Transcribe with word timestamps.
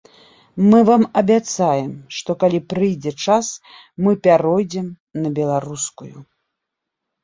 Мы 0.69 0.79
вам 0.89 1.03
абяцаем, 1.21 1.91
што 2.21 2.37
калі 2.45 2.63
прыйдзе 2.75 3.11
час, 3.25 3.53
мы 4.09 4.17
пяройдзем 4.27 4.93
на 5.23 5.29
беларускую. 5.41 6.15